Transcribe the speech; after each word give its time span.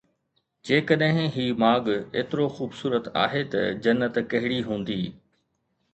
جيڪڏهن 0.67 1.27
هي 1.35 1.45
ماڳ 1.63 1.91
ايترو 2.17 2.47
خوبصورت 2.57 3.11
آهي 3.27 3.45
ته 3.55 3.69
جنت 3.85 4.21
ڪهڙي 4.33 4.59
هوندي؟ 4.71 5.01